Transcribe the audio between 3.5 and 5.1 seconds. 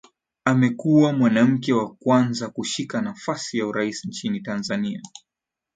ya urais nchini Tanzania